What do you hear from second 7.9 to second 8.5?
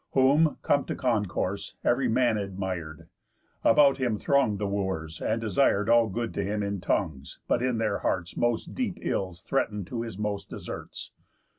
hearts